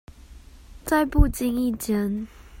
[0.83, 2.25] 在不經意間